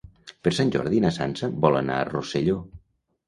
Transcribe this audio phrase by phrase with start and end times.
[0.45, 2.57] Per Sant Jordi na Sança vol anar a Rosselló.